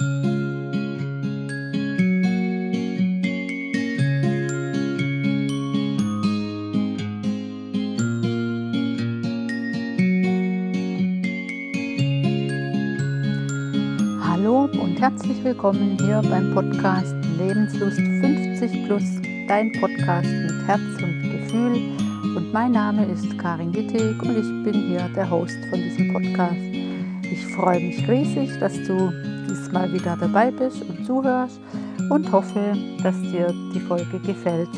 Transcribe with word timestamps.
Hallo 0.00 0.08
und 14.64 15.00
herzlich 15.00 15.44
willkommen 15.44 15.96
hier 16.00 16.20
beim 16.22 16.52
Podcast 16.54 17.14
Lebenslust 17.38 17.96
50 17.96 18.86
Plus, 18.86 19.04
dein 19.46 19.70
Podcast 19.70 20.28
mit 20.28 20.66
Herz 20.66 20.80
und 21.02 21.22
Gefühl. 21.30 21.76
Und 22.36 22.52
mein 22.52 22.72
Name 22.72 23.06
ist 23.06 23.38
Karin 23.38 23.72
Wittig 23.72 24.20
und 24.22 24.36
ich 24.36 24.64
bin 24.64 24.88
hier 24.88 25.08
der 25.14 25.30
Host 25.30 25.56
von 25.70 25.80
diesem 25.80 26.12
Podcast. 26.12 26.83
Ich 27.34 27.48
freue 27.48 27.80
mich 27.80 28.08
riesig, 28.08 28.60
dass 28.60 28.74
du 28.84 29.12
diesmal 29.50 29.92
wieder 29.92 30.16
dabei 30.16 30.52
bist 30.52 30.82
und 30.82 31.04
zuhörst 31.04 31.58
und 32.08 32.30
hoffe, 32.30 32.76
dass 33.02 33.20
dir 33.22 33.52
die 33.74 33.80
Folge 33.80 34.20
gefällt. 34.20 34.68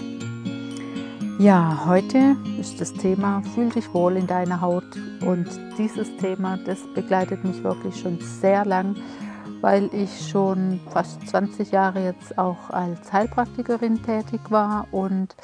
Ja, 1.39 1.83
heute 1.85 2.35
ist 2.59 2.81
das 2.81 2.95
Thema 2.95 3.43
Fühl 3.55 3.69
dich 3.69 3.93
wohl 3.93 4.17
in 4.17 4.27
deiner 4.27 4.63
Haut 4.63 4.87
und 5.21 5.47
dieses 5.77 6.09
Thema, 6.17 6.59
das 6.65 6.79
begleitet 6.95 7.45
mich 7.45 7.63
wirklich 7.63 8.01
schon 8.01 8.19
sehr 8.21 8.65
lang 8.65 8.97
weil 9.61 9.91
ich 9.93 10.29
schon 10.31 10.81
fast 10.91 11.29
20 11.29 11.73
Jahre 11.73 12.05
jetzt 12.05 12.39
auch 12.39 12.71
als 12.71 13.13
Heilpraktikerin 13.13 14.03
tätig 14.03 14.41
war 14.51 14.87
und 14.93 15.35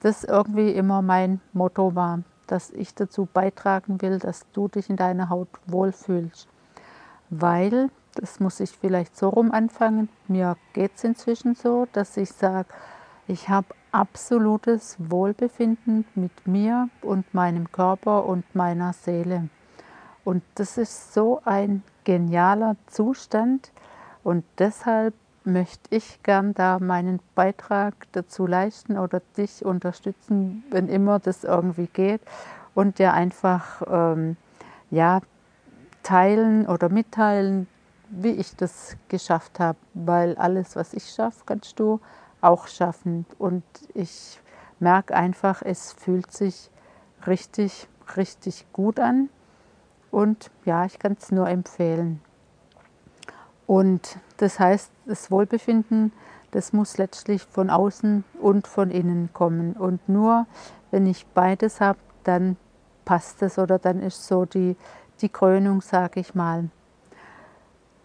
das 0.00 0.24
irgendwie 0.24 0.70
immer 0.70 1.02
mein 1.02 1.40
Motto 1.52 1.94
war, 1.94 2.20
dass 2.50 2.70
ich 2.70 2.94
dazu 2.94 3.28
beitragen 3.32 4.00
will, 4.02 4.18
dass 4.18 4.46
du 4.52 4.68
dich 4.68 4.90
in 4.90 4.96
deiner 4.96 5.28
Haut 5.28 5.48
wohlfühlst. 5.66 6.48
Weil, 7.30 7.90
das 8.14 8.40
muss 8.40 8.58
ich 8.60 8.70
vielleicht 8.70 9.16
so 9.16 9.28
rum 9.28 9.52
anfangen, 9.52 10.08
mir 10.26 10.56
geht 10.72 10.92
es 10.96 11.04
inzwischen 11.04 11.54
so, 11.54 11.86
dass 11.92 12.16
ich 12.16 12.32
sage, 12.32 12.68
ich 13.28 13.48
habe 13.48 13.68
absolutes 13.92 14.96
Wohlbefinden 14.98 16.04
mit 16.14 16.46
mir 16.46 16.88
und 17.02 17.32
meinem 17.32 17.70
Körper 17.70 18.26
und 18.26 18.44
meiner 18.54 18.92
Seele. 18.92 19.48
Und 20.24 20.42
das 20.56 20.78
ist 20.78 21.14
so 21.14 21.40
ein 21.44 21.82
genialer 22.04 22.76
Zustand 22.86 23.72
und 24.24 24.44
deshalb 24.58 25.14
möchte 25.52 25.94
ich 25.94 26.22
gern 26.22 26.54
da 26.54 26.78
meinen 26.78 27.20
Beitrag 27.34 27.94
dazu 28.12 28.46
leisten 28.46 28.98
oder 28.98 29.20
dich 29.36 29.64
unterstützen, 29.64 30.64
wenn 30.70 30.88
immer 30.88 31.18
das 31.18 31.44
irgendwie 31.44 31.86
geht 31.86 32.20
und 32.74 32.98
dir 32.98 33.12
einfach 33.12 33.82
ähm, 33.88 34.36
ja, 34.90 35.20
teilen 36.02 36.66
oder 36.66 36.88
mitteilen, 36.88 37.66
wie 38.08 38.32
ich 38.32 38.56
das 38.56 38.96
geschafft 39.08 39.60
habe, 39.60 39.78
weil 39.94 40.36
alles, 40.36 40.76
was 40.76 40.94
ich 40.94 41.10
schaffe, 41.10 41.42
kannst 41.46 41.78
du 41.78 42.00
auch 42.40 42.66
schaffen 42.66 43.26
und 43.38 43.62
ich 43.94 44.40
merke 44.78 45.14
einfach, 45.14 45.62
es 45.62 45.92
fühlt 45.92 46.32
sich 46.32 46.70
richtig, 47.26 47.86
richtig 48.16 48.66
gut 48.72 48.98
an 48.98 49.28
und 50.10 50.50
ja, 50.64 50.84
ich 50.84 50.98
kann 50.98 51.16
es 51.18 51.30
nur 51.30 51.48
empfehlen. 51.48 52.20
Und 53.66 54.18
das 54.40 54.58
heißt, 54.58 54.90
das 55.04 55.30
Wohlbefinden, 55.30 56.12
das 56.50 56.72
muss 56.72 56.96
letztlich 56.96 57.42
von 57.42 57.68
außen 57.68 58.24
und 58.40 58.66
von 58.66 58.90
innen 58.90 59.28
kommen. 59.34 59.74
Und 59.74 60.08
nur 60.08 60.46
wenn 60.90 61.06
ich 61.06 61.26
beides 61.26 61.80
habe, 61.80 61.98
dann 62.24 62.56
passt 63.04 63.42
es 63.42 63.58
oder 63.58 63.78
dann 63.78 64.00
ist 64.00 64.26
so 64.26 64.46
die, 64.46 64.76
die 65.20 65.28
Krönung, 65.28 65.82
sage 65.82 66.20
ich 66.20 66.34
mal. 66.34 66.70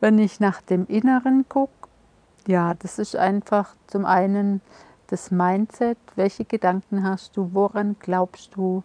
Wenn 0.01 0.19
ich 0.19 0.41
nach 0.41 0.61
dem 0.61 0.85
Inneren 0.87 1.47
gucke, 1.47 1.71
ja, 2.47 2.73
das 2.73 2.99
ist 2.99 3.15
einfach 3.15 3.73
zum 3.87 4.05
einen 4.05 4.61
das 5.07 5.31
Mindset, 5.31 5.97
welche 6.15 6.43
Gedanken 6.43 7.03
hast 7.03 7.37
du, 7.37 7.51
woran 7.53 7.95
glaubst 7.99 8.55
du, 8.55 8.83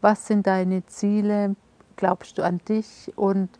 was 0.00 0.26
sind 0.26 0.48
deine 0.48 0.84
Ziele, 0.86 1.54
glaubst 1.96 2.38
du 2.38 2.42
an 2.42 2.60
dich? 2.68 3.12
Und 3.16 3.50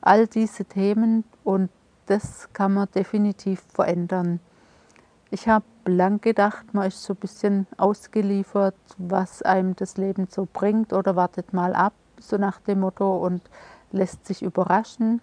all 0.00 0.26
diese 0.26 0.64
Themen 0.64 1.24
und 1.44 1.70
das 2.10 2.48
kann 2.52 2.74
man 2.74 2.88
definitiv 2.92 3.62
verändern. 3.72 4.40
Ich 5.30 5.48
habe 5.48 5.64
lang 5.84 6.20
gedacht, 6.20 6.74
man 6.74 6.88
ist 6.88 7.04
so 7.04 7.12
ein 7.12 7.18
bisschen 7.18 7.66
ausgeliefert, 7.76 8.74
was 8.98 9.42
einem 9.42 9.76
das 9.76 9.96
Leben 9.96 10.26
so 10.28 10.48
bringt 10.52 10.92
oder 10.92 11.14
wartet 11.14 11.52
mal 11.52 11.72
ab, 11.72 11.92
so 12.18 12.36
nach 12.36 12.58
dem 12.62 12.80
Motto 12.80 13.16
und 13.16 13.42
lässt 13.92 14.26
sich 14.26 14.42
überraschen. 14.42 15.20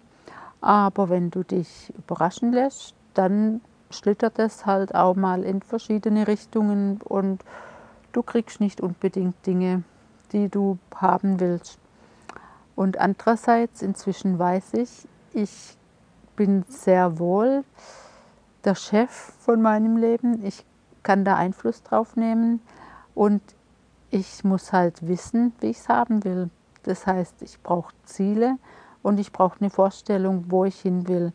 Aber 0.62 1.10
wenn 1.10 1.30
du 1.30 1.42
dich 1.42 1.92
überraschen 1.98 2.52
lässt, 2.52 2.94
dann 3.12 3.60
schlittert 3.90 4.38
es 4.38 4.64
halt 4.64 4.94
auch 4.94 5.14
mal 5.14 5.44
in 5.44 5.60
verschiedene 5.60 6.26
Richtungen 6.26 7.00
und 7.02 7.44
du 8.12 8.22
kriegst 8.22 8.60
nicht 8.60 8.80
unbedingt 8.80 9.46
Dinge, 9.46 9.82
die 10.32 10.48
du 10.48 10.78
haben 10.94 11.38
willst. 11.38 11.78
Und 12.74 12.98
andererseits, 12.98 13.82
inzwischen 13.82 14.38
weiß 14.38 14.72
ich, 14.74 15.06
ich 15.34 15.77
bin 16.38 16.64
sehr 16.68 17.18
wohl 17.18 17.64
der 18.64 18.76
Chef 18.76 19.10
von 19.40 19.60
meinem 19.60 19.96
Leben. 19.96 20.46
Ich 20.46 20.64
kann 21.02 21.24
da 21.24 21.34
Einfluss 21.34 21.82
drauf 21.82 22.14
nehmen 22.14 22.60
und 23.16 23.42
ich 24.10 24.44
muss 24.44 24.72
halt 24.72 25.06
wissen, 25.08 25.52
wie 25.58 25.70
ich 25.70 25.78
es 25.78 25.88
haben 25.88 26.22
will. 26.22 26.48
Das 26.84 27.08
heißt, 27.08 27.42
ich 27.42 27.60
brauche 27.60 27.92
Ziele 28.04 28.56
und 29.02 29.18
ich 29.18 29.32
brauche 29.32 29.58
eine 29.60 29.68
Vorstellung, 29.68 30.44
wo 30.48 30.64
ich 30.64 30.80
hin 30.80 31.08
will. 31.08 31.32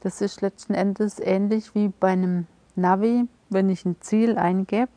Das 0.00 0.20
ist 0.20 0.42
letzten 0.42 0.74
Endes 0.74 1.18
ähnlich 1.18 1.74
wie 1.74 1.88
bei 1.88 2.12
einem 2.12 2.46
Navi, 2.76 3.26
wenn 3.50 3.68
ich 3.68 3.84
ein 3.84 3.96
Ziel 4.00 4.38
eingebe 4.38 4.92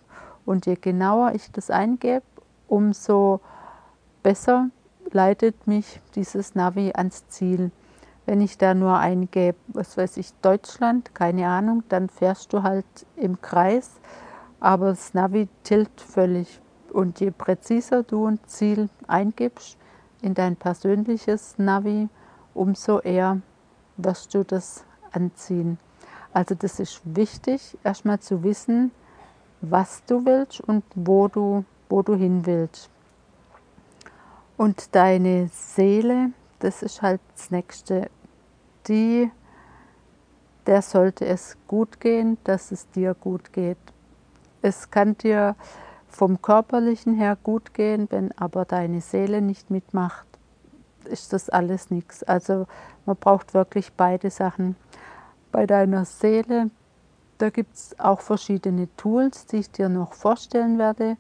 und 0.45 0.67
je 0.67 0.75
genauer 0.75 1.31
ich 1.33 1.51
das 1.51 1.71
eingebe, 1.71 2.21
umso 2.67 3.41
besser 4.21 4.69
leitet 5.09 5.65
mich 5.65 6.01
dieses 6.13 6.53
Navi 6.53 6.91
ans 6.93 7.27
Ziel. 7.29 7.71
Wenn 8.29 8.41
ich 8.41 8.59
da 8.59 8.75
nur 8.75 8.95
eingebe, 8.95 9.57
was 9.69 9.97
weiß 9.97 10.17
ich, 10.17 10.35
Deutschland, 10.43 11.15
keine 11.15 11.47
Ahnung, 11.47 11.81
dann 11.89 12.09
fährst 12.09 12.53
du 12.53 12.61
halt 12.61 12.85
im 13.15 13.41
Kreis, 13.41 13.93
aber 14.59 14.89
das 14.89 15.15
Navi 15.15 15.47
tilt 15.63 15.99
völlig. 15.99 16.61
Und 16.93 17.19
je 17.21 17.31
präziser 17.31 18.03
du 18.03 18.27
ein 18.27 18.39
Ziel 18.45 18.87
eingibst 19.07 19.79
in 20.21 20.35
dein 20.35 20.55
persönliches 20.57 21.55
Navi, 21.57 22.07
umso 22.53 22.99
eher 22.99 23.41
wirst 23.97 24.35
du 24.35 24.43
das 24.45 24.85
anziehen. 25.11 25.79
Also 26.31 26.53
das 26.53 26.79
ist 26.79 27.01
wichtig, 27.05 27.79
erstmal 27.83 28.19
zu 28.19 28.43
wissen, 28.43 28.91
was 29.61 30.03
du 30.05 30.23
willst 30.23 30.61
und 30.61 30.83
wo 30.93 31.29
du, 31.29 31.65
wo 31.89 32.03
du 32.03 32.13
hin 32.13 32.45
willst. 32.45 32.91
Und 34.55 34.93
deine 34.93 35.49
Seele, 35.51 36.29
das 36.59 36.83
ist 36.83 37.01
halt 37.01 37.21
das 37.33 37.49
Nächste, 37.49 38.11
die, 38.87 39.31
der 40.67 40.81
sollte 40.81 41.25
es 41.25 41.57
gut 41.67 41.99
gehen, 41.99 42.37
dass 42.43 42.71
es 42.71 42.89
dir 42.89 43.13
gut 43.13 43.53
geht. 43.53 43.77
Es 44.61 44.91
kann 44.91 45.17
dir 45.17 45.55
vom 46.07 46.41
körperlichen 46.41 47.15
her 47.15 47.37
gut 47.41 47.73
gehen, 47.73 48.07
wenn 48.09 48.31
aber 48.37 48.65
deine 48.65 49.01
Seele 49.01 49.41
nicht 49.41 49.69
mitmacht, 49.69 50.25
ist 51.05 51.33
das 51.33 51.49
alles 51.49 51.91
nichts. 51.91 52.23
Also 52.23 52.67
man 53.05 53.15
braucht 53.15 53.53
wirklich 53.53 53.93
beide 53.93 54.29
Sachen. 54.29 54.75
Bei 55.51 55.65
deiner 55.65 56.05
Seele, 56.05 56.69
da 57.37 57.49
gibt 57.49 57.75
es 57.75 57.99
auch 57.99 58.21
verschiedene 58.21 58.87
Tools, 58.97 59.45
die 59.45 59.57
ich 59.57 59.71
dir 59.71 59.89
noch 59.89 60.13
vorstellen 60.13 60.77
werde 60.77 61.17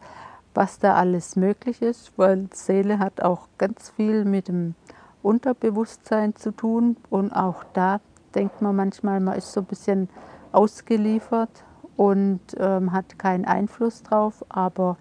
was 0.53 0.79
da 0.79 0.95
alles 0.95 1.35
möglich 1.35 1.81
ist, 1.81 2.11
weil 2.17 2.49
Seele 2.53 2.99
hat 2.99 3.21
auch 3.21 3.47
ganz 3.57 3.91
viel 3.91 4.25
mit 4.25 4.47
dem 4.47 4.75
Unterbewusstsein 5.21 6.35
zu 6.35 6.51
tun. 6.51 6.97
Und 7.09 7.31
auch 7.31 7.63
da 7.73 7.99
denkt 8.35 8.61
man 8.61 8.75
manchmal, 8.75 9.19
man 9.19 9.37
ist 9.37 9.51
so 9.51 9.61
ein 9.61 9.65
bisschen 9.65 10.09
ausgeliefert 10.51 11.63
und 11.97 12.39
ähm, 12.57 12.93
hat 12.93 13.19
keinen 13.19 13.45
Einfluss 13.45 14.03
drauf, 14.03 14.45
aber 14.49 14.97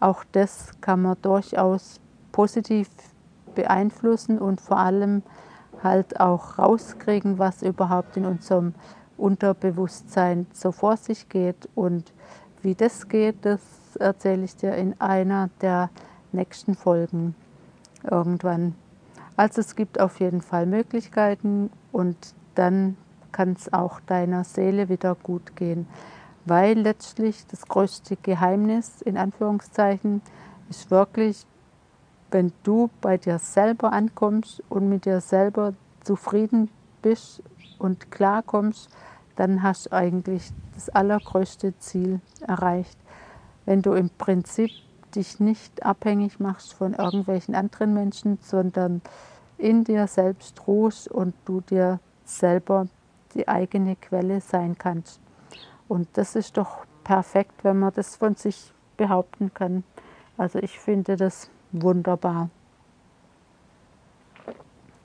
auch 0.00 0.24
das 0.32 0.70
kann 0.80 1.02
man 1.02 1.16
durchaus 1.20 2.00
positiv 2.30 2.88
beeinflussen 3.54 4.38
und 4.38 4.60
vor 4.60 4.78
allem 4.78 5.22
halt 5.82 6.20
auch 6.20 6.58
rauskriegen, 6.58 7.38
was 7.38 7.62
überhaupt 7.62 8.16
in 8.16 8.24
unserem 8.24 8.74
Unterbewusstsein 9.16 10.46
so 10.52 10.72
vor 10.72 10.96
sich 10.96 11.28
geht. 11.28 11.68
Und 11.74 12.12
wie 12.62 12.74
das 12.74 13.08
geht, 13.08 13.44
das 13.44 13.60
erzähle 13.98 14.44
ich 14.44 14.56
dir 14.56 14.74
in 14.74 15.00
einer 15.00 15.50
der 15.60 15.90
nächsten 16.32 16.74
Folgen 16.74 17.34
irgendwann. 18.08 18.74
Also 19.36 19.60
es 19.60 19.76
gibt 19.76 20.00
auf 20.00 20.20
jeden 20.20 20.42
Fall 20.42 20.66
Möglichkeiten 20.66 21.70
und 21.90 22.16
dann 22.54 22.96
kann 23.32 23.54
es 23.58 23.72
auch 23.72 24.00
deiner 24.00 24.44
Seele 24.44 24.88
wieder 24.88 25.14
gut 25.14 25.56
gehen. 25.56 25.86
Weil 26.44 26.78
letztlich 26.78 27.46
das 27.46 27.66
größte 27.66 28.16
Geheimnis 28.16 29.00
in 29.00 29.16
Anführungszeichen 29.16 30.20
ist 30.68 30.90
wirklich, 30.90 31.46
wenn 32.30 32.52
du 32.62 32.90
bei 33.00 33.16
dir 33.16 33.38
selber 33.38 33.92
ankommst 33.92 34.62
und 34.68 34.88
mit 34.88 35.04
dir 35.04 35.20
selber 35.20 35.74
zufrieden 36.02 36.70
bist 37.00 37.42
und 37.78 38.10
klarkommst, 38.10 38.90
dann 39.36 39.62
hast 39.62 39.86
du 39.86 39.92
eigentlich 39.92 40.50
das 40.74 40.88
allergrößte 40.88 41.78
Ziel 41.78 42.20
erreicht. 42.46 42.98
Wenn 43.64 43.82
du 43.82 43.92
im 43.92 44.10
Prinzip 44.10 44.70
dich 45.14 45.40
nicht 45.40 45.84
abhängig 45.84 46.40
machst 46.40 46.74
von 46.74 46.94
irgendwelchen 46.94 47.54
anderen 47.54 47.94
Menschen, 47.94 48.38
sondern 48.42 49.02
in 49.58 49.84
dir 49.84 50.06
selbst 50.06 50.66
ruhst 50.66 51.08
und 51.08 51.34
du 51.44 51.60
dir 51.60 52.00
selber 52.24 52.88
die 53.34 53.48
eigene 53.48 53.96
Quelle 53.96 54.40
sein 54.40 54.76
kannst. 54.76 55.20
Und 55.88 56.08
das 56.14 56.36
ist 56.36 56.56
doch 56.56 56.86
perfekt, 57.04 57.64
wenn 57.64 57.78
man 57.78 57.92
das 57.94 58.16
von 58.16 58.34
sich 58.34 58.72
behaupten 58.96 59.52
kann. 59.54 59.84
Also 60.36 60.58
ich 60.58 60.78
finde 60.78 61.16
das 61.16 61.50
wunderbar. 61.72 62.50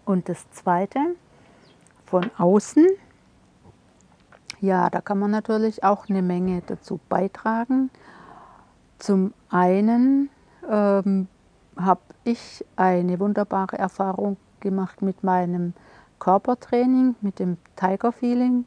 Und 0.06 0.30
das 0.30 0.50
Zweite, 0.52 1.16
von 2.06 2.32
außen, 2.38 2.88
ja, 4.62 4.90
da 4.90 5.02
kann 5.02 5.20
man 5.20 5.32
natürlich 5.32 5.84
auch 5.84 6.10
eine 6.10 6.22
Menge 6.22 6.64
dazu 6.66 7.00
beitragen. 7.10 7.90
Zum 9.00 9.34
einen 9.50 10.30
ähm, 10.70 11.28
habe 11.78 12.02
ich 12.24 12.66
eine 12.76 13.20
wunderbare 13.20 13.78
Erfahrung 13.78 14.38
gemacht 14.60 15.02
mit 15.02 15.24
meinem 15.24 15.74
Körpertraining, 16.20 17.16
mit 17.22 17.40
dem 17.40 17.58
Tiger 17.76 18.12
Feeling. 18.12 18.66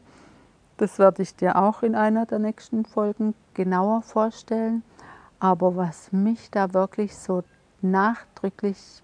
Das 0.76 0.98
werde 0.98 1.22
ich 1.22 1.34
dir 1.34 1.56
auch 1.56 1.82
in 1.82 1.94
einer 1.94 2.26
der 2.26 2.38
nächsten 2.38 2.84
Folgen 2.84 3.34
genauer 3.54 4.02
vorstellen. 4.02 4.82
Aber 5.40 5.76
was 5.76 6.12
mich 6.12 6.50
da 6.50 6.72
wirklich 6.72 7.16
so 7.16 7.42
nachdrücklich 7.82 9.02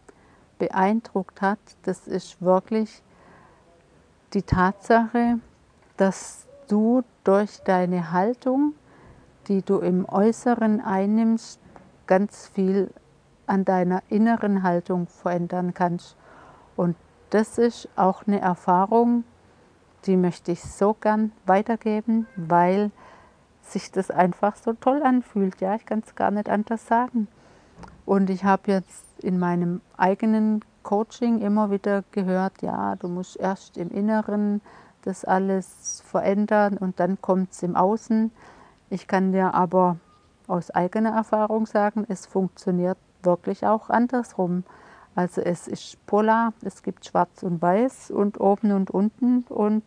beeindruckt 0.59 1.43
hat, 1.43 1.59
das 1.83 2.07
ist 2.07 2.41
wirklich 2.41 3.03
die 4.33 4.43
Tatsache, 4.43 5.39
dass 5.97 6.47
du 6.69 7.03
durch 7.25 7.61
deine 7.65 8.13
Haltung, 8.13 8.75
die 9.49 9.63
du 9.63 9.79
im 9.79 10.09
Äußeren 10.09 10.81
einnimmst, 10.81 11.61
ganz 12.07 12.49
viel 12.49 12.91
an 13.47 13.65
deiner 13.65 14.03
inneren 14.09 14.63
Haltung 14.63 15.07
verändern 15.07 15.75
kannst. 15.75 16.17
Und 16.77 16.97
das 17.31 17.59
ist 17.59 17.89
auch 17.97 18.27
eine 18.27 18.41
Erfahrung, 18.41 19.25
die 20.05 20.17
möchte 20.17 20.53
ich 20.53 20.63
so 20.63 20.95
gern 20.95 21.33
weitergeben, 21.45 22.27
weil 22.37 22.91
sich 23.63 23.91
das 23.91 24.11
einfach 24.11 24.57
so 24.57 24.73
toll 24.73 25.03
anfühlt. 25.03 25.61
Ja, 25.61 25.75
ich 25.75 25.87
kann 25.87 26.03
es 26.07 26.15
gar 26.15 26.31
nicht 26.31 26.49
anders 26.49 26.87
sagen. 26.87 27.29
Und 28.05 28.31
ich 28.31 28.45
habe 28.45 28.71
jetzt 28.71 29.05
in 29.23 29.39
meinem 29.39 29.81
eigenen 29.97 30.65
Coaching 30.85 31.41
immer 31.41 31.71
wieder 31.73 32.05
gehört, 32.13 32.63
ja, 32.63 32.95
du 32.95 33.09
musst 33.09 33.37
erst 33.37 33.77
im 33.77 33.91
Inneren 33.91 34.61
das 35.03 35.25
alles 35.25 36.03
verändern 36.05 36.79
und 36.79 37.01
dann 37.01 37.21
kommt 37.21 37.53
es 37.53 37.63
im 37.63 37.75
Außen. 37.75 38.31
Ich 38.89 39.09
kann 39.09 39.33
dir 39.33 39.55
aber 39.55 39.97
aus 40.47 40.71
eigener 40.71 41.11
Erfahrung 41.11 41.67
sagen, 41.67 42.05
es 42.09 42.27
funktioniert 42.27 42.99
wirklich 43.23 43.67
auch 43.67 43.91
andersrum. 43.91 44.63
Also 45.17 45.41
es 45.41 45.67
ist 45.67 46.05
polar, 46.07 46.53
es 46.63 46.83
gibt 46.83 47.07
schwarz 47.07 47.43
und 47.43 47.61
weiß 47.61 48.11
und 48.13 48.41
oben 48.41 48.73
und 48.73 48.91
unten 48.91 49.45
und 49.49 49.83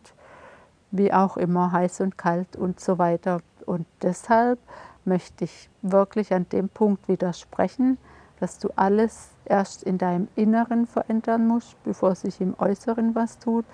wie 0.90 1.12
auch 1.12 1.36
immer 1.36 1.72
heiß 1.72 2.00
und 2.00 2.18
kalt 2.18 2.56
und 2.56 2.80
so 2.80 2.98
weiter. 2.98 3.40
Und 3.64 3.86
deshalb 4.02 4.58
möchte 5.04 5.44
ich 5.44 5.70
wirklich 5.82 6.34
an 6.34 6.46
dem 6.50 6.68
Punkt 6.68 7.08
widersprechen, 7.08 7.96
dass 8.38 8.58
du 8.58 8.68
alles 8.76 9.30
erst 9.44 9.82
in 9.82 9.98
deinem 9.98 10.28
Inneren 10.34 10.86
verändern 10.86 11.46
musst, 11.46 11.82
bevor 11.84 12.14
sich 12.14 12.40
im 12.40 12.54
Äußeren 12.58 13.14
was 13.14 13.38
tut. 13.38 13.64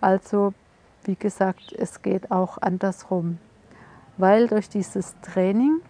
Also 0.00 0.52
wie 1.04 1.16
gesagt, 1.16 1.72
es 1.78 2.02
geht 2.02 2.30
auch 2.30 2.58
andersrum. 2.58 3.38
Weil 4.16 4.46
durch 4.48 4.68
dieses 4.68 5.14
Training 5.20 5.80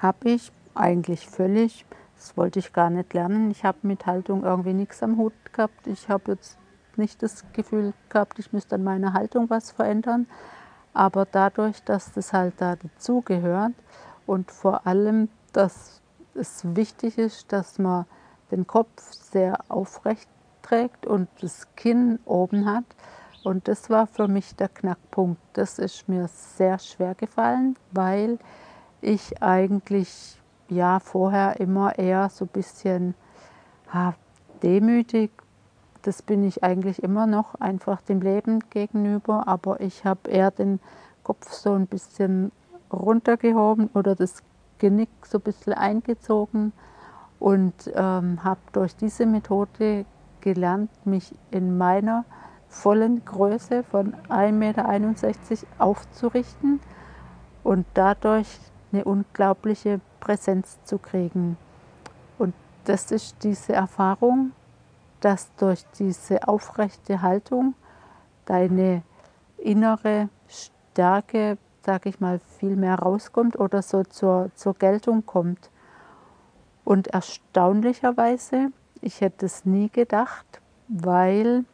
habe 0.00 0.30
ich 0.30 0.52
eigentlich 0.74 1.28
völlig, 1.28 1.84
das 2.16 2.36
wollte 2.36 2.58
ich 2.60 2.72
gar 2.72 2.90
nicht 2.90 3.12
lernen, 3.14 3.50
ich 3.50 3.64
habe 3.64 3.78
mit 3.82 4.06
Haltung 4.06 4.44
irgendwie 4.44 4.74
nichts 4.74 5.02
am 5.02 5.16
Hut 5.16 5.32
gehabt. 5.52 5.86
Ich 5.86 6.08
habe 6.08 6.32
jetzt 6.32 6.58
nicht 6.96 7.22
das 7.22 7.44
Gefühl 7.52 7.92
gehabt, 8.08 8.38
ich 8.38 8.52
müsste 8.52 8.76
an 8.76 8.84
meiner 8.84 9.12
Haltung 9.12 9.50
was 9.50 9.70
verändern. 9.70 10.26
Aber 10.94 11.26
dadurch, 11.26 11.82
dass 11.84 12.12
das 12.12 12.32
halt 12.32 12.54
da 12.58 12.76
dazugehört 12.76 13.74
und 14.26 14.50
vor 14.50 14.86
allem, 14.86 15.28
dass 15.52 16.00
es 16.34 16.62
wichtig 16.74 17.18
ist, 17.18 17.52
dass 17.52 17.78
man 17.78 18.06
den 18.50 18.66
Kopf 18.66 19.00
sehr 19.12 19.58
aufrecht 19.68 20.28
trägt 20.62 21.06
und 21.06 21.28
das 21.40 21.66
Kinn 21.76 22.18
oben 22.24 22.66
hat. 22.66 22.84
Und 23.48 23.66
das 23.66 23.88
war 23.88 24.06
für 24.06 24.28
mich 24.28 24.56
der 24.56 24.68
Knackpunkt. 24.68 25.40
Das 25.54 25.78
ist 25.78 26.06
mir 26.06 26.28
sehr 26.28 26.78
schwer 26.78 27.14
gefallen, 27.14 27.76
weil 27.92 28.38
ich 29.00 29.42
eigentlich 29.42 30.38
ja 30.68 31.00
vorher 31.00 31.58
immer 31.58 31.98
eher 31.98 32.28
so 32.28 32.44
ein 32.44 32.48
bisschen 32.48 33.14
ha, 33.90 34.14
demütig 34.62 35.30
das 36.02 36.22
bin 36.22 36.44
ich 36.44 36.62
eigentlich 36.62 37.02
immer 37.02 37.26
noch 37.26 37.54
einfach 37.56 38.00
dem 38.02 38.20
Leben 38.20 38.60
gegenüber, 38.70 39.48
aber 39.48 39.80
ich 39.80 40.04
habe 40.04 40.30
eher 40.30 40.50
den 40.50 40.78
Kopf 41.22 41.50
so 41.52 41.72
ein 41.72 41.86
bisschen 41.86 42.52
runtergehoben 42.92 43.90
oder 43.94 44.14
das 44.14 44.42
Genick 44.78 45.10
so 45.24 45.38
ein 45.38 45.42
bisschen 45.42 45.72
eingezogen 45.72 46.72
und 47.38 47.92
ähm, 47.94 48.42
habe 48.44 48.60
durch 48.72 48.94
diese 48.94 49.26
Methode 49.26 50.04
gelernt, 50.40 50.90
mich 51.04 51.34
in 51.50 51.76
meiner 51.78 52.24
vollen 52.68 53.24
Größe 53.24 53.82
von 53.82 54.14
1,61 54.28 54.52
Meter 54.52 55.66
aufzurichten 55.78 56.80
und 57.64 57.86
dadurch 57.94 58.48
eine 58.92 59.04
unglaubliche 59.04 60.00
Präsenz 60.20 60.78
zu 60.84 60.98
kriegen. 60.98 61.56
Und 62.38 62.54
das 62.84 63.10
ist 63.10 63.36
diese 63.42 63.72
Erfahrung, 63.72 64.52
dass 65.20 65.54
durch 65.56 65.84
diese 65.98 66.46
aufrechte 66.46 67.22
Haltung 67.22 67.74
deine 68.46 69.02
innere 69.58 70.28
Stärke, 70.48 71.58
sage 71.82 72.08
ich 72.08 72.20
mal, 72.20 72.40
viel 72.58 72.76
mehr 72.76 72.98
rauskommt 72.98 73.58
oder 73.58 73.82
so 73.82 74.04
zur, 74.04 74.50
zur 74.54 74.74
Geltung 74.74 75.26
kommt. 75.26 75.70
Und 76.84 77.08
erstaunlicherweise, 77.08 78.72
ich 79.00 79.20
hätte 79.20 79.46
es 79.46 79.64
nie 79.64 79.90
gedacht, 79.90 80.60
weil 80.88 81.64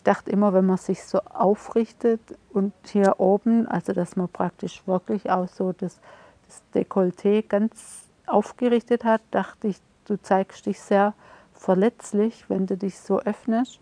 ich 0.00 0.04
dachte 0.04 0.30
immer, 0.30 0.54
wenn 0.54 0.64
man 0.64 0.78
sich 0.78 1.04
so 1.04 1.18
aufrichtet 1.18 2.22
und 2.54 2.72
hier 2.86 3.16
oben, 3.18 3.68
also 3.68 3.92
dass 3.92 4.16
man 4.16 4.30
praktisch 4.30 4.82
wirklich 4.86 5.30
auch 5.30 5.46
so 5.46 5.72
das, 5.72 6.00
das 6.46 6.62
Dekolleté 6.74 7.46
ganz 7.46 8.08
aufgerichtet 8.26 9.04
hat, 9.04 9.20
dachte 9.30 9.68
ich, 9.68 9.76
du 10.06 10.16
zeigst 10.16 10.64
dich 10.64 10.80
sehr 10.80 11.12
verletzlich, 11.52 12.48
wenn 12.48 12.64
du 12.66 12.78
dich 12.78 12.98
so 12.98 13.20
öffnest. 13.20 13.78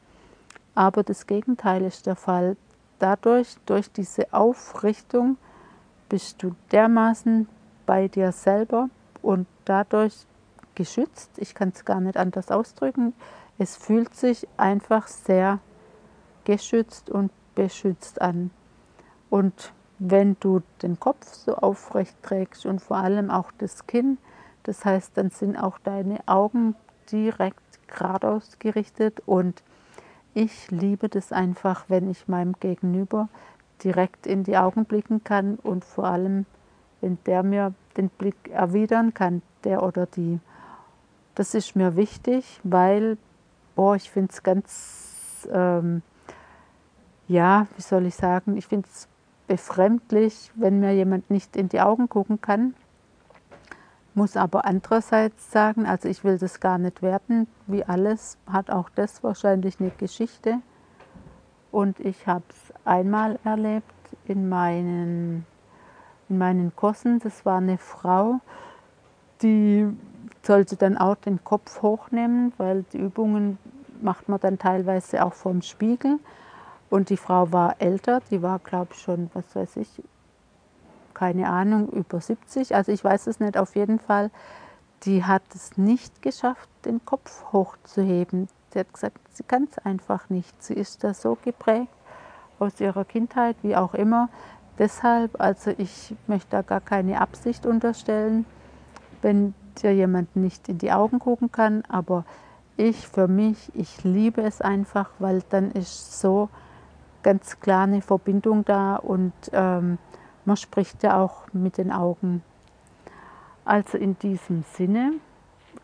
Aber 0.75 1.05
das 1.05 1.29
Gegenteil 1.29 1.85
ist 1.85 2.07
der 2.07 2.17
Fall. 2.17 2.57
Dadurch, 2.99 3.55
durch 3.67 3.89
diese 3.93 4.33
Aufrichtung, 4.33 5.37
bist 6.09 6.43
du 6.43 6.57
dermaßen 6.73 7.49
bei 7.87 8.09
dir 8.09 8.33
selber 8.33 8.91
und 9.23 9.47
dadurch 9.67 10.27
geschützt. 10.75 11.31
Ich 11.37 11.55
kann 11.55 11.69
es 11.73 11.85
gar 11.85 12.01
nicht 12.01 12.17
anders 12.17 12.51
ausdrücken. 12.51 13.15
Es 13.57 13.77
fühlt 13.77 14.17
sich 14.17 14.49
einfach 14.57 15.07
sehr 15.07 15.61
geschützt 16.49 17.11
und 17.11 17.31
beschützt 17.55 18.23
an. 18.23 18.51
Und 19.29 19.75
wenn 19.99 20.37
du 20.41 20.63
den 20.81 20.99
Kopf 20.99 21.27
so 21.27 21.55
aufrecht 21.55 22.17
trägst 22.23 22.65
und 22.65 22.81
vor 22.81 22.97
allem 22.97 23.31
auch 23.31 23.53
das 23.59 23.87
Kinn, 23.87 24.17
das 24.63 24.87
heißt, 24.87 25.13
dann 25.19 25.29
sind 25.29 25.59
auch 25.59 25.79
deine 25.79 26.21
Augen 26.27 26.75
direkt 27.13 27.87
geradeaus 27.87 28.59
gerichtet 28.59 29.21
und 29.27 29.63
ich 30.33 30.71
liebe 30.71 31.11
das 31.11 31.33
einfach, 31.33 31.85
wenn 31.89 32.09
ich 32.11 32.29
meinem 32.29 32.55
Gegenüber 32.61 33.29
direkt 33.85 34.27
in 34.27 34.43
die 34.43 34.57
Augen 34.57 34.87
blicken 34.87 35.25
kann 35.25 35.57
und 35.57 35.85
vor 35.85 36.05
allem, 36.05 36.47
wenn 37.03 37.19
der 37.27 37.43
mir 37.43 37.75
den 37.99 38.09
Blick 38.09 38.49
erwidern 38.51 39.13
kann, 39.13 39.43
der 39.65 39.83
oder 39.83 40.07
die. 40.07 40.41
Das 41.35 41.55
ist 41.55 41.77
mir 41.77 41.97
wichtig, 41.97 42.61
weil, 42.63 43.19
boah, 43.75 43.97
ich 43.97 44.11
finde 44.11 44.33
es 44.33 44.43
ganz, 44.43 45.49
ähm, 45.53 46.03
ja, 47.29 47.67
wie 47.77 47.83
soll 47.83 48.07
ich 48.07 48.17
sagen, 48.17 48.57
ich 48.57 48.67
finde 48.67 48.89
es 48.91 49.09
befremdlich, 49.47 50.51
wenn 50.57 50.81
mir 50.81 50.95
jemand 50.95 51.31
nicht 51.31 51.57
in 51.57 51.69
die 51.69 51.81
Augen 51.81 52.09
gucken 52.09 52.41
kann 52.41 52.75
muss 54.19 54.37
aber 54.37 54.65
andererseits 54.65 55.53
sagen, 55.53 55.87
also 55.87 56.09
ich 56.09 56.25
will 56.25 56.39
das 56.39 56.59
gar 56.59 56.77
nicht 56.77 57.03
werten, 57.03 57.47
wie 57.69 57.85
alles 57.85 58.37
hat 58.51 58.69
auch 58.69 58.91
das 58.91 59.23
wahrscheinlich 59.23 59.79
eine 59.79 59.91
Geschichte. 59.91 60.59
Und 61.71 62.01
ich 62.01 62.27
habe 62.27 62.45
es 62.49 62.75
einmal 62.85 63.39
erlebt 63.45 63.95
in 64.27 64.49
meinen, 64.49 65.47
in 66.29 66.37
meinen 66.37 66.75
Kursen. 66.75 67.21
Das 67.21 67.47
war 67.47 67.59
eine 67.59 67.79
Frau, 67.79 68.41
die 69.41 69.87
sollte 70.43 70.75
dann 70.75 70.99
auch 70.99 71.15
den 71.15 71.45
Kopf 71.45 71.81
hochnehmen, 71.83 72.53
weil 72.57 72.85
die 72.93 72.99
Übungen 72.99 73.59
macht 74.03 74.29
man 74.29 74.41
dann 74.41 74.59
teilweise 74.59 75.25
auch 75.25 75.35
vorm 75.35 75.63
Spiegel. 75.63 76.19
Und 76.91 77.11
die 77.11 77.17
Frau 77.17 77.53
war 77.53 77.77
älter, 77.81 78.21
die 78.31 78.43
war, 78.43 78.59
glaube 78.59 78.89
ich, 78.93 79.01
schon, 79.01 79.31
was 79.35 79.55
weiß 79.55 79.77
ich, 79.77 80.03
keine 81.15 81.49
Ahnung, 81.49 81.89
über 81.89 82.21
70. 82.21 82.75
Also 82.75 82.93
ich 82.93 83.03
weiß 83.03 83.27
es 83.27 83.41
nicht, 83.41 83.59
auf 83.59 83.77
jeden 83.77 83.99
Fall. 83.99 84.31
Die 85.03 85.25
hat 85.25 85.43
es 85.55 85.77
nicht 85.77 86.23
geschafft, 86.23 86.69
den 86.85 87.05
Kopf 87.05 87.45
hochzuheben. 87.53 88.49
Sie 88.73 88.79
hat 88.79 88.93
gesagt, 88.93 89.19
sie 89.33 89.43
kann 89.43 89.69
es 89.71 89.79
einfach 89.85 90.31
nicht. 90.31 90.63
Sie 90.63 90.75
ist 90.75 91.05
da 91.05 91.15
so 91.15 91.37
geprägt 91.43 91.93
aus 92.59 92.81
ihrer 92.81 93.05
Kindheit, 93.05 93.57
wie 93.63 93.77
auch 93.77 93.95
immer. 93.95 94.29
Deshalb, 94.79 95.41
also 95.41 95.73
ich 95.77 96.15
möchte 96.27 96.51
da 96.51 96.63
gar 96.63 96.81
keine 96.81 97.21
Absicht 97.21 97.67
unterstellen, 97.67 98.45
wenn 99.23 99.55
dir 99.83 99.93
jemand 99.93 100.37
nicht 100.37 100.69
in 100.69 100.79
die 100.79 100.93
Augen 100.93 101.19
gucken 101.19 101.51
kann, 101.51 101.83
aber 101.89 102.25
ich 102.77 103.09
für 103.09 103.27
mich, 103.27 103.73
ich 103.75 104.05
liebe 104.05 104.43
es 104.43 104.61
einfach, 104.61 105.11
weil 105.19 105.43
dann 105.51 105.73
ist 105.73 106.21
so 106.21 106.49
ganz 107.23 107.61
klar 107.61 107.85
eine 107.85 108.03
Verbindung 108.03 108.65
da 108.65 108.97
und 108.97 109.33
ähm, 109.53 109.99
man 110.45 110.57
spricht 110.57 111.03
ja 111.03 111.21
auch 111.21 111.53
mit 111.53 111.79
den 111.79 111.93
Augen. 111.93 112.43
Also 113.65 113.99
in 113.99 114.19
diesem 114.19 114.63
Sinne 114.63 115.15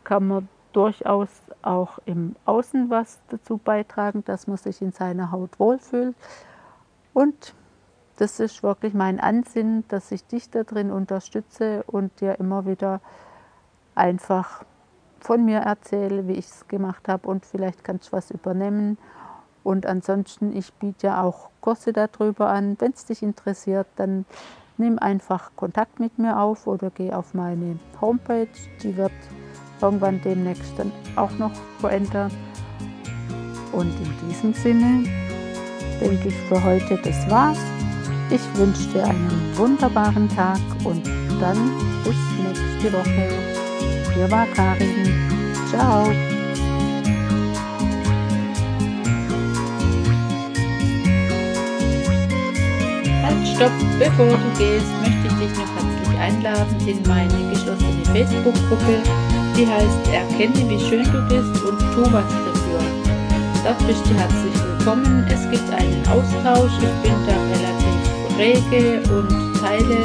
kann 0.05 0.29
man 0.29 0.49
durchaus 0.73 1.29
auch 1.63 1.99
im 2.05 2.35
Außen 2.45 2.91
was 2.91 3.21
dazu 3.29 3.59
beitragen, 3.59 4.25
dass 4.25 4.47
man 4.47 4.57
sich 4.57 4.83
in 4.83 4.93
seiner 4.93 5.31
Haut 5.31 5.59
wohlfühlt. 5.59 6.17
Und 7.13 7.55
das 8.17 8.41
ist 8.41 8.63
wirklich 8.63 8.95
mein 8.95 9.21
Ansinnen, 9.21 9.85
dass 9.89 10.13
ich 10.13 10.27
dich 10.27 10.51
da 10.51 10.65
drin 10.65 10.91
unterstütze 10.91 11.85
und 11.87 12.21
dir 12.21 12.39
immer 12.39 12.67
wieder 12.67 13.01
einfach 13.95 14.65
von 15.21 15.45
mir 15.45 15.59
erzähle, 15.59 16.29
wie 16.29 16.35
ich 16.35 16.47
es 16.47 16.69
gemacht 16.69 17.09
habe 17.09 17.29
und 17.29 17.47
vielleicht 17.47 17.83
kannst 17.83 18.09
du 18.09 18.13
was 18.13 18.31
übernehmen. 18.31 18.99
Und 19.65 19.87
ansonsten, 19.87 20.55
ich 20.55 20.73
biete 20.75 21.09
ja 21.09 21.23
auch 21.23 21.49
Kurse 21.61 21.93
darüber 21.93 22.51
an. 22.51 22.77
Wenn 22.79 22.93
es 22.93 23.07
dich 23.07 23.23
interessiert, 23.23 23.87
dann 23.97 24.27
nimm 24.77 24.99
einfach 24.99 25.51
Kontakt 25.57 25.99
mit 25.99 26.19
mir 26.19 26.39
auf 26.39 26.67
oder 26.67 26.91
geh 26.91 27.13
auf 27.13 27.35
meine 27.35 27.79
Homepage. 28.01 28.47
Die 28.83 28.97
wird 28.97 29.13
irgendwann 29.81 30.21
demnächst 30.23 30.79
dann 30.79 30.93
auch 31.17 31.33
noch 31.39 31.53
verändert. 31.81 32.33
Und 33.73 33.93
in 34.01 34.29
diesem 34.29 34.53
Sinne 34.53 35.09
denke 36.01 36.29
ich 36.29 36.37
für 36.49 36.63
heute, 36.63 37.01
das 37.03 37.29
war's. 37.31 37.59
Ich 38.31 38.43
wünsche 38.57 38.89
dir 38.91 39.05
einen 39.05 39.53
wunderbaren 39.57 40.29
Tag 40.29 40.61
und 40.85 41.07
dann 41.41 41.71
bis 42.05 42.17
nächste 42.39 42.93
Woche. 42.93 43.29
Hier 44.15 44.31
war 44.31 44.47
Karin. 44.55 45.13
Ciao. 45.71 46.34
Stopp, 53.55 53.73
bevor 53.99 54.37
du 54.37 54.51
gehst, 54.59 54.93
möchte 55.01 55.27
ich 55.27 55.35
dich 55.39 55.53
noch 55.59 55.71
herzlich 55.77 56.15
einladen 56.19 56.77
in 56.87 57.03
meine 57.07 57.51
geschlossene 57.51 58.05
Facebook-Gruppe. 58.13 59.03
Die 59.57 59.67
heißt 59.67 60.09
Erkenne, 60.13 60.69
wie 60.69 60.81
schön 60.81 61.05
du 61.05 61.23
bist 61.29 61.63
und 61.63 61.79
tu 61.95 62.03
was 62.13 62.27
dafür. 62.27 62.81
Dort 63.65 63.87
bist 63.87 64.05
du 64.07 64.15
herzlich 64.15 64.55
willkommen. 64.67 65.25
Es 65.29 65.49
gibt 65.51 65.73
einen 65.73 66.05
Austausch. 66.09 66.73
Ich 66.83 66.95
bin 67.03 67.15
da 67.27 67.37
relativ 67.55 68.03
rege 68.37 69.01
und 69.15 69.31
teile 69.61 69.99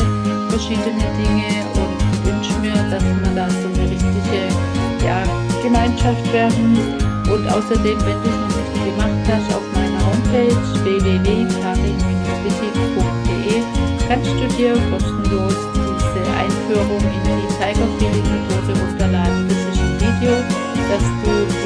verschiedene 0.50 1.08
Dinge 1.18 1.52
und 1.74 1.98
wünsche 2.26 2.56
mir, 2.62 2.78
dass 2.92 3.04
wir 3.04 3.32
da 3.36 3.50
so 3.50 3.68
eine 3.68 3.86
richtige 3.90 4.42
ja, 5.04 5.20
Gemeinschaft 5.64 6.26
werden. 6.32 6.78
Und 7.30 7.48
außerdem, 7.48 8.00
wenn 8.00 8.22
du 8.24 8.30
es 8.30 8.38
noch 8.38 8.56
nicht 8.58 8.74
gemacht 8.86 9.26
hast, 9.28 9.54
auf 9.54 9.64
meiner 9.74 10.02
Homepage 10.06 10.62
www.karin-wittig.de 10.84 13.39
kannst 14.08 14.30
du 14.30 14.48
dir 14.58 14.74
kostenlos 14.90 15.56
diese 15.74 16.24
Einführung 16.38 17.00
in 17.00 17.24
die 17.26 17.48
Tiger 17.58 17.88
Feeling 17.98 18.24
Methode 18.24 18.80
runterladen. 18.80 19.48
Das 19.48 19.58
ist 19.58 19.82
ein 19.82 20.00
Video, 20.00 20.34
das 20.90 21.04
du 21.24 21.59